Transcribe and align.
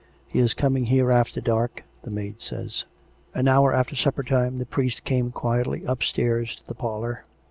He 0.27 0.39
is 0.39 0.55
coming 0.55 0.85
here 0.85 1.11
after 1.11 1.39
dark, 1.41 1.83
the 2.01 2.09
maid 2.09 2.41
says." 2.41 2.85
An 3.35 3.47
hour 3.47 3.71
after 3.71 3.95
supper 3.95 4.23
time 4.23 4.57
the 4.57 4.65
priest 4.65 5.03
came 5.03 5.29
quietly 5.31 5.85
up 5.85 6.01
stairs 6.01 6.55
to 6.55 6.65
the 6.65 6.73
parlour. 6.73 7.23